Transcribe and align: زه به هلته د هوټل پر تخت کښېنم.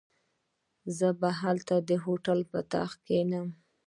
زه 0.97 1.07
به 1.19 1.29
هلته 1.41 1.75
د 1.89 1.91
هوټل 2.03 2.39
پر 2.51 2.63
تخت 2.73 2.97
کښېنم. 3.07 3.47